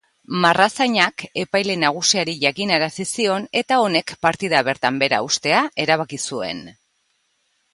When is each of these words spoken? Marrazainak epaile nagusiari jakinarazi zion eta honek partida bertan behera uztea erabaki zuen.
Marrazainak 0.43 1.23
epaile 1.41 1.75
nagusiari 1.83 2.33
jakinarazi 2.45 3.05
zion 3.09 3.45
eta 3.63 3.79
honek 3.83 4.15
partida 4.27 4.63
bertan 4.71 4.99
behera 5.05 5.21
uztea 5.29 5.61
erabaki 5.85 6.21
zuen. 6.31 6.65